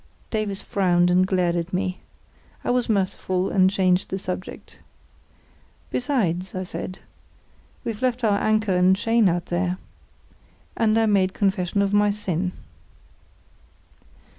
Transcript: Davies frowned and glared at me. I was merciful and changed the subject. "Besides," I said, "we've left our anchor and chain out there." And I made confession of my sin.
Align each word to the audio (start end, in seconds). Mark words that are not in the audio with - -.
Davies 0.31 0.63
frowned 0.63 1.11
and 1.11 1.27
glared 1.27 1.55
at 1.55 1.73
me. 1.73 1.99
I 2.63 2.71
was 2.71 2.89
merciful 2.89 3.51
and 3.51 3.69
changed 3.69 4.09
the 4.09 4.17
subject. 4.17 4.79
"Besides," 5.91 6.55
I 6.55 6.63
said, 6.63 6.97
"we've 7.83 8.01
left 8.01 8.23
our 8.23 8.39
anchor 8.41 8.75
and 8.75 8.95
chain 8.95 9.29
out 9.29 9.45
there." 9.45 9.77
And 10.75 10.97
I 10.97 11.05
made 11.05 11.35
confession 11.35 11.83
of 11.83 11.93
my 11.93 12.09
sin. 12.09 12.53